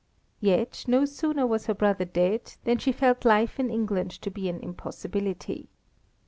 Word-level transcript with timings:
Yet, 0.39 0.85
no 0.87 1.05
sooner 1.05 1.45
was 1.45 1.67
her 1.67 1.75
brother 1.75 2.05
dead, 2.05 2.55
than 2.63 2.79
she 2.79 2.91
felt 2.91 3.23
life 3.23 3.59
in 3.59 3.69
England 3.69 4.09
to 4.23 4.31
be 4.31 4.49
an 4.49 4.59
impossibility. 4.61 5.69